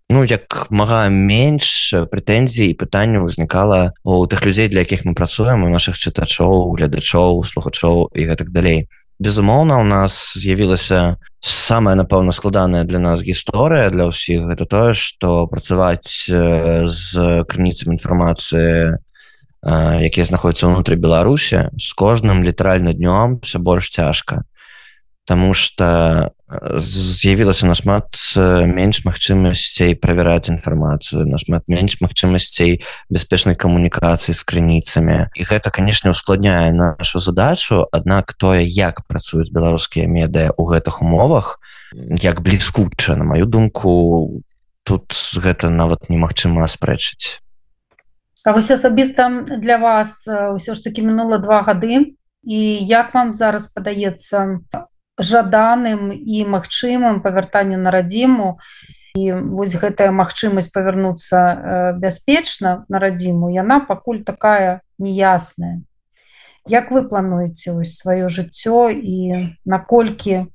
ну 0.08 0.22
як 0.24 0.66
мага 0.70 1.08
менш 1.10 1.94
прэтэнзій 2.10 2.74
пытанняў 2.78 3.26
узнікала 3.26 3.92
у 4.04 4.24
тых 4.26 4.44
людзей 4.46 4.68
для 4.68 4.86
якіх 4.86 5.04
мы 5.04 5.14
працуем 5.14 5.64
у 5.64 5.68
наших 5.68 5.98
чытачоў 5.98 6.76
гледачоў 6.78 7.44
слухачоў 7.44 8.10
і 8.14 8.22
гэтак 8.30 8.50
далей. 8.50 8.88
Безумоўна 9.18 9.80
у 9.80 9.84
нас 9.84 10.36
з'явілася 10.36 11.16
самая 11.40 11.96
напэўна 11.96 12.32
складаная 12.36 12.84
для 12.84 12.98
нас 12.98 13.24
гісторыя 13.24 13.88
для 13.90 14.12
ўсіх. 14.12 14.44
Гэта 14.44 14.66
тое 14.68 14.92
што 14.92 15.48
працаваць 15.48 16.28
з 16.28 17.08
крыніцам 17.48 17.96
інфармацыі 17.96 19.00
якія 19.66 20.24
знаходзяцца 20.28 20.70
ўнутры 20.70 20.94
беларусі 20.94 21.74
з 21.74 21.88
кожным 21.98 22.46
літаральна 22.46 22.94
днём 22.94 23.42
все 23.42 23.58
больш 23.58 23.90
цяжка 23.90 24.46
Таму 25.26 25.54
что 25.54 26.30
з'явілася 26.78 27.66
нашмат 27.66 28.14
менш 28.62 29.02
магчымасцей 29.02 29.98
правяраць 29.98 30.46
інфармацыю 30.46 31.26
нашмат 31.26 31.66
менш 31.66 31.98
магчымасцей 31.98 32.86
бяспечнай 33.10 33.58
камунікацыі 33.58 34.30
з 34.30 34.42
крыніцамі 34.46 35.26
і 35.34 35.42
гэта 35.42 35.74
канешне 35.74 36.14
ускладняе 36.14 36.70
нашу 36.70 37.18
задачу. 37.18 37.90
Аднак 37.90 38.38
тое 38.38 38.62
як 38.62 39.02
працуюць 39.10 39.50
беларускія 39.50 40.06
медыя 40.06 40.54
ў 40.54 40.62
гэтых 40.78 41.02
умовах 41.02 41.58
як 42.22 42.46
бліскуча 42.46 43.18
на 43.18 43.26
маю 43.26 43.50
думку 43.50 44.38
тут 44.86 45.10
гэта 45.34 45.74
нават 45.74 46.06
немагчыма 46.06 46.62
аспрэчыць 46.70 47.42
А 48.46 48.52
вось 48.54 48.70
асабіста 48.70 49.42
для 49.58 49.82
вас 49.82 50.22
ўсё 50.30 50.78
ж 50.78 50.86
таки 50.86 51.02
мінула 51.02 51.42
два 51.42 51.66
гады. 51.66 52.14
І 52.46 52.58
як 52.86 53.10
вам 53.10 53.34
зараз 53.34 53.66
падаецца 53.74 54.62
жаданым 55.18 56.12
і 56.12 56.44
магчымым 56.44 57.20
павяртанню 57.24 57.78
на 57.78 57.90
радзіму. 57.90 58.58
І 59.16 59.32
вось 59.32 59.72
гэтая 59.80 60.12
магчымасць 60.12 60.68
павярнуцца 60.68 61.38
э, 61.40 61.56
бяспечна 61.96 62.84
на 62.92 63.00
радзіму 63.00 63.48
яна 63.48 63.80
пакуль 63.80 64.20
такая 64.20 64.84
неясная 64.98 65.80
Як 66.68 66.90
вы 66.90 67.08
плануеце 67.08 67.72
вось 67.72 67.94
сваё 67.96 68.28
жыццё 68.28 68.90
і 68.90 69.56
наколькі 69.64 70.50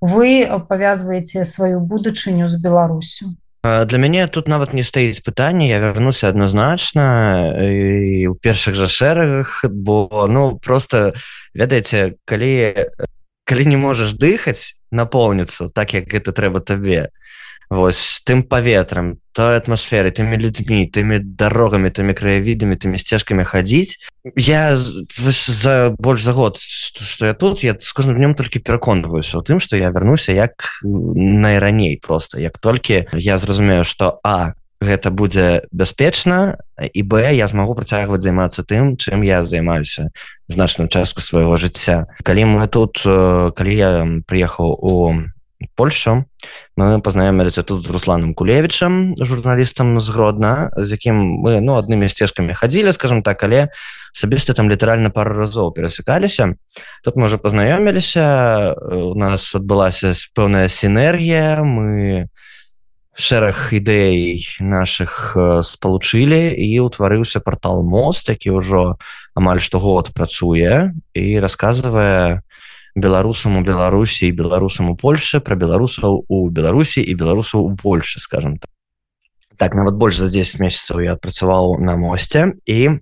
вы 0.00 0.46
павязваеце 0.68 1.44
сваю 1.44 1.80
будучыню 1.80 2.48
з 2.48 2.56
Беларусю? 2.62 3.34
Для 3.66 3.98
мяне 3.98 4.28
тут 4.30 4.46
нават 4.46 4.72
не 4.72 4.86
стаіць 4.86 5.26
пытанне 5.26 5.66
я 5.66 5.82
вярнуся 5.82 6.30
адназначна 6.30 7.50
і 7.58 8.30
ў 8.30 8.34
першых 8.38 8.78
жа 8.78 8.86
шэрагах 8.86 9.66
бо 9.66 10.06
ну 10.30 10.54
просто 10.62 11.18
ведаеце 11.50 12.14
калі 12.24 12.86
калі 13.46 13.64
не 13.70 13.78
можаш 13.78 14.12
дыхаць 14.18 14.74
напоўніцу 14.90 15.70
так 15.70 15.94
як 15.94 16.10
гэта 16.10 16.34
трэба 16.34 16.60
табе 16.60 17.14
вось 17.70 18.22
тым 18.26 18.42
паветрам 18.46 19.18
той 19.34 19.58
атмасферы 19.58 20.10
тымі 20.14 20.38
людзьмі 20.38 20.86
тымі 20.86 21.18
дарогамі 21.18 21.90
тымі 21.90 22.14
краявідамі 22.14 22.78
тымі 22.78 22.98
сцежкамі 22.98 23.46
хадзіць 23.46 23.98
я 24.38 24.74
за 24.76 25.94
больш 25.98 26.22
за 26.22 26.32
год 26.32 26.58
что 26.58 27.26
я 27.26 27.34
тут 27.34 27.62
я 27.62 27.74
з 27.78 27.90
кожным 27.90 28.18
днём 28.18 28.34
толькі 28.34 28.62
пераконваюся 28.62 29.38
у 29.38 29.42
тым 29.42 29.58
што 29.58 29.78
я 29.78 29.90
вярнуся 29.90 30.32
як 30.32 30.82
найраней 30.82 31.98
просто 31.98 32.38
як 32.38 32.58
толькі 32.58 33.06
я 33.14 33.38
зразумею 33.38 33.84
что 33.84 34.20
а 34.22 34.54
гэта 34.80 35.10
будзе 35.10 35.64
бяспечна 35.72 36.58
і 36.76 37.02
б 37.02 37.32
я 37.32 37.48
змагу 37.48 37.74
працягваць 37.74 38.20
займацца 38.20 38.60
тым 38.62 38.96
чым 38.96 39.24
я 39.24 39.44
займаюся 39.44 40.12
значную 40.48 40.88
частку 40.88 41.20
свайго 41.20 41.56
жыцця. 41.56 42.06
Калі 42.22 42.44
мы 42.44 42.68
тут 42.68 43.00
калі 43.00 43.72
я 43.72 44.04
прыехаў 44.28 44.76
у 44.76 44.92
Польшу 45.74 46.28
мы 46.76 47.00
пазнаёміліся 47.00 47.64
тут 47.64 47.88
з 47.88 47.90
русланом 47.90 48.34
кулевічам 48.36 49.16
журналістам 49.16 49.96
згродна 50.00 50.68
з 50.76 50.92
якім 50.92 51.40
мы 51.40 51.64
ну 51.64 51.80
аднымі 51.80 52.12
сцежкамі 52.12 52.52
хадзілі 52.52 52.92
скажем 52.92 53.24
так 53.24 53.40
але 53.48 53.72
асабіста 54.12 54.52
там 54.52 54.68
літаральна 54.68 55.08
пару 55.08 55.32
разоў 55.40 55.72
перасякаліся. 55.72 56.60
Тут 57.02 57.16
мы 57.16 57.32
уже 57.32 57.40
пазнаёміліся 57.40 58.76
у 58.76 59.16
нас 59.16 59.48
адбылася 59.56 60.12
пэўная 60.36 60.68
сінергія 60.68 61.64
мы 61.64 62.28
у 62.28 62.46
шэраг 63.16 63.72
ідэй 63.72 64.44
наших 64.60 65.36
спалучылі 65.64 66.52
і 66.52 66.68
ўтварыўся 66.84 67.40
портал 67.40 67.80
мост 67.80 68.28
які 68.28 68.60
ўжо 68.60 69.00
амаль 69.32 69.60
штогод 69.64 70.12
працуе 70.12 70.92
і 71.16 71.24
расказвае 71.40 72.44
беларусам 72.92 73.56
у 73.56 73.64
беларусі 73.64 74.28
і 74.28 74.36
беларусам 74.36 74.92
у 74.92 74.96
польше 74.96 75.40
про 75.40 75.56
беларусаў 75.56 76.28
у 76.28 76.48
беларусі 76.52 77.00
і 77.00 77.16
беларусаў 77.16 77.64
у 77.64 77.76
польше 77.76 78.20
скажем 78.20 78.60
так. 78.60 78.70
Так 79.56 79.74
нават 79.74 79.96
больш 79.96 80.20
за 80.20 80.28
10 80.28 80.60
месяцаў 80.60 81.00
я 81.00 81.16
адпрацаваў 81.16 81.80
на 81.80 81.96
мосце 81.96 82.52
і 82.68 83.00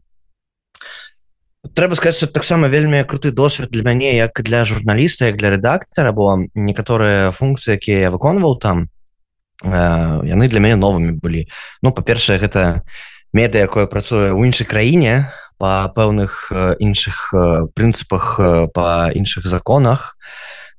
трэба 1.75 1.99
сказать 1.99 2.17
что 2.23 2.27
таксама 2.31 2.71
вельмі 2.71 3.03
круты 3.03 3.35
досвед 3.35 3.71
для 3.75 3.83
мяне 3.83 4.15
як 4.15 4.39
для 4.43 4.65
журналіста 4.65 5.27
як 5.27 5.43
для 5.43 5.51
рэдактара 5.51 6.15
бо 6.15 6.39
некаторыя 6.55 7.35
функцыі 7.35 7.75
якія 7.75 8.07
я 8.07 8.11
выконваў 8.15 8.63
там 8.63 8.94
яны 9.63 10.49
для 10.49 10.61
мяне 10.61 10.77
новымі 10.77 11.15
былі 11.23 11.47
ну 11.83 11.93
па-першае 11.95 12.39
гэта 12.43 12.83
меда 13.33 13.63
якое 13.63 13.87
працуе 13.87 14.35
ў 14.35 14.51
іншай 14.51 14.67
краіне 14.67 15.31
па 15.59 15.87
пэўных 15.95 16.51
іншых 16.83 17.31
прынцыпах 17.79 18.25
па 18.75 19.15
іншых 19.15 19.47
законах 19.47 20.19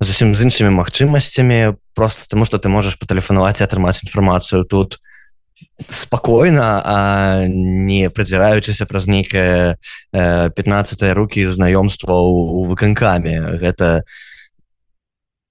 зусім 0.04 0.36
з 0.36 0.52
іншымі 0.52 0.76
магчымасцямі 0.76 1.80
просто 1.96 2.28
таму 2.28 2.44
што 2.44 2.60
ты 2.60 2.68
можаш 2.68 3.00
патэлефанаваць 3.00 3.64
і 3.64 3.66
атрымаць 3.66 4.04
інфармацыю 4.04 4.68
тут 4.68 5.00
спакойна 5.88 6.84
а 6.84 6.98
не 7.48 8.12
прадзіраючыся 8.12 8.84
праз 8.86 9.08
нейкае 9.08 9.80
15 10.12 10.60
рукі 11.16 11.48
знаёмства 11.48 12.20
ў 12.20 12.68
выканкамі 12.68 13.56
гэта 13.56 14.04
не 14.04 14.35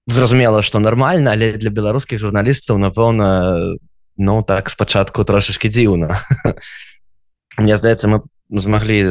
зразумела 0.06 0.62
что 0.62 0.78
нормально 0.78 1.32
але 1.32 1.56
для 1.56 1.70
беларускіх 1.70 2.20
журналістаў 2.20 2.78
напэўна 2.78 3.76
ну 4.16 4.42
так 4.42 4.70
спачатку 4.70 5.24
трошачки 5.24 5.68
дзіўна. 5.68 6.20
Мне 7.58 7.76
здаецца 7.76 8.08
мы 8.08 8.18
змаглі 8.50 9.10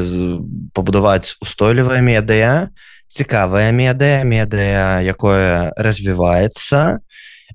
пабудаваць 0.74 1.36
устойлівая 1.42 2.02
медыя 2.02 2.70
цікавая 3.14 3.72
медыя 3.72 4.24
медыя 4.24 5.02
якое 5.02 5.74
развіваецца. 5.78 7.00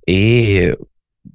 І 0.07 0.75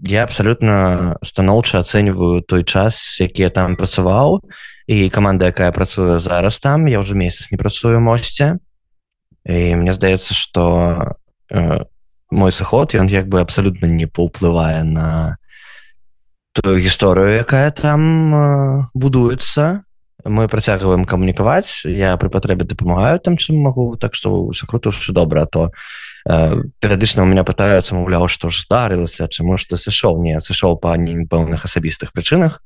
я 0.04 0.24
абсолютно 0.24 1.18
станоўча 1.24 1.84
ацэньваю 1.84 2.42
той 2.42 2.64
час 2.64 3.20
які 3.20 3.48
я 3.48 3.50
там 3.50 3.76
працаваў 3.76 4.42
і 4.88 5.10
каманда 5.10 5.52
якая 5.52 5.72
працуе 5.72 6.20
зараз 6.20 6.60
там 6.60 6.88
я 6.88 7.00
уже 7.00 7.16
месяц 7.16 7.52
не 7.52 7.58
працую 7.58 8.00
мосце. 8.00 8.60
І 9.46 9.76
мне 9.76 9.94
здаецца 9.94 10.34
что 10.34 11.16
мой 12.34 12.52
сыход 12.52 12.98
ён 12.98 13.08
як 13.08 13.30
бы 13.30 13.40
абсалютна 13.40 13.86
не 13.86 14.10
паўплывае 14.10 14.84
на 14.84 15.38
тую 16.54 16.82
гісторыю 16.82 17.38
якая 17.38 17.72
там 17.72 18.02
э, 18.34 18.86
будуецца 18.94 19.86
мы 20.26 20.48
працягваем 20.48 21.06
камунікаваць 21.06 21.86
я 21.86 22.16
пры 22.18 22.30
патрэбе 22.30 22.64
дапамагаю 22.64 23.20
там 23.20 23.38
чым 23.38 23.60
магу 23.60 23.96
так 24.00 24.16
што 24.16 24.50
ўсё 24.50 24.66
круто 24.68 24.92
все 24.92 25.14
добра 25.14 25.46
то 25.46 25.72
э, 26.30 26.64
перыядычна 26.80 27.24
у 27.24 27.26
меня 27.26 27.44
пытаюцца 27.44 27.96
маўляў 27.96 28.30
што 28.32 28.50
ж 28.50 28.64
здарылася 28.64 29.28
чаму 29.28 29.58
што 29.58 29.76
сышоў? 29.76 30.22
Не 30.24 30.40
сышоў 30.40 30.80
па 30.80 30.96
пэўных 30.96 31.66
асабістых 31.66 32.14
прычынах. 32.14 32.64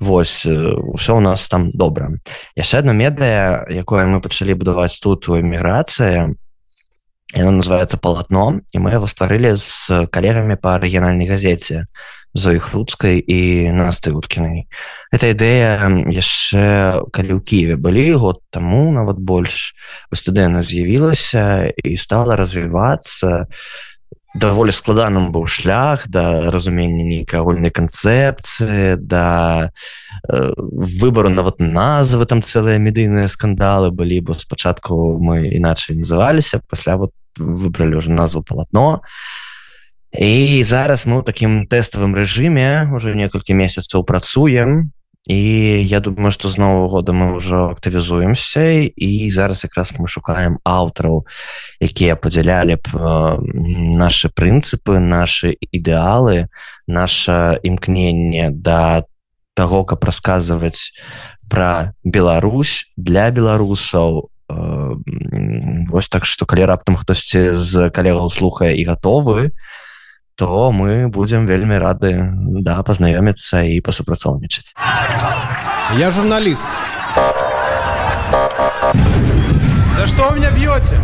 Восьось 0.00 0.46
ўсё 0.46 1.16
у 1.16 1.20
нас 1.20 1.46
там 1.48 1.70
добра. 1.70 2.10
Яшчэ 2.56 2.82
одно 2.82 2.92
медыя 2.92 3.64
якое 3.70 4.06
мы 4.06 4.20
пачалі 4.20 4.58
будаваць 4.58 4.98
тут 4.98 5.28
у 5.28 5.38
эміграцыі 5.38 6.34
Яно 7.36 7.50
называется 7.50 7.98
палатно 7.98 8.62
і 8.72 8.78
мы 8.78 8.96
его 8.96 9.06
стварылі 9.06 9.60
з 9.60 10.08
калегамі 10.08 10.56
па 10.56 10.80
рэгіянальнай 10.80 11.28
газеце 11.28 11.84
зоі 12.32 12.56
хруцкай 12.64 13.20
і 13.20 13.68
насты 13.76 14.16
уткінай 14.16 14.72
эта 15.12 15.36
ідэя 15.36 15.84
яшчэ 16.08 17.04
калі 17.12 17.36
ў 17.36 17.40
Киеве 17.44 17.76
былі 17.76 18.16
год 18.16 18.40
таму 18.48 18.88
нават 18.88 19.20
больш 19.20 19.76
студэнна 20.16 20.64
з'явілася 20.64 21.76
і 21.76 22.00
стала 22.00 22.40
развівацца 22.40 23.52
даволі 24.32 24.72
складаным 24.72 25.28
быў 25.28 25.44
шлях 25.44 26.08
да 26.08 26.48
разумення 26.48 27.04
нейкай 27.04 27.44
агульнай 27.44 27.68
канцэпцыі 27.68 28.96
да 28.96 29.68
э, 30.24 30.56
выбару 30.56 31.28
нават 31.28 31.60
назвы 31.60 32.24
там 32.24 32.40
цэлыя 32.40 32.80
медыйныя 32.80 33.28
скандалы 33.28 33.92
былі 33.92 34.24
бо 34.24 34.32
спачатку 34.32 35.20
мы 35.20 35.52
іначай 35.52 36.00
называліся 36.00 36.64
пасля 36.64 36.96
вот 36.96 37.12
выбралі 37.38 37.96
уже 37.96 38.10
назву 38.10 38.42
палатно 38.42 39.00
і 40.16 40.64
зараз 40.64 41.04
мы 41.04 41.20
ў 41.20 41.22
такім 41.26 41.52
тэставым 41.68 42.16
рэжыме 42.16 42.88
уже 42.96 43.12
некалькі 43.12 43.52
месяцаў 43.52 44.04
працуем. 44.04 44.92
І 45.26 45.82
я 45.82 45.98
думаю 45.98 46.30
что 46.30 46.48
з 46.48 46.56
нового 46.56 46.88
года 46.88 47.12
мы 47.12 47.34
ўжо 47.34 47.74
актывізуемся 47.74 48.86
і 48.94 49.30
зараз 49.30 49.64
якраз 49.66 49.98
мы 49.98 50.06
шукаем 50.06 50.62
аўтараў 50.62 51.26
якія 51.82 52.14
падзялялі 52.14 52.78
б 52.78 52.86
э, 52.94 53.36
наши 53.98 54.30
прынцыпы 54.30 55.02
наши 55.02 55.58
ідэалы 55.74 56.46
наше 56.86 57.58
імкненне 57.66 58.54
да 58.54 59.02
того 59.58 59.82
каб 59.82 60.04
расказваць 60.06 60.94
про 61.50 61.90
Беларусь 62.04 62.86
для 62.96 63.34
беларусаў 63.34 64.30
вось 64.48 66.08
так 66.08 66.26
что 66.26 66.46
калі 66.46 66.64
раптам 66.64 66.96
хтосьці 66.96 67.54
з 67.54 67.90
калегаў 67.90 68.30
слухае 68.30 68.76
і 68.76 68.84
гатовы 68.86 69.50
то 70.36 70.70
мы 70.70 71.08
будем 71.08 71.46
вельмі 71.46 71.78
рады 71.78 72.30
да 72.62 72.82
пазнаёміцца 72.82 73.66
і 73.66 73.80
пасупрацоўнічаць 73.80 74.74
я 75.94 76.10
журналіст. 76.10 76.66
За 79.96 80.06
что 80.06 80.30
вы 80.30 80.36
меня 80.36 80.50
б'ете 80.50 80.98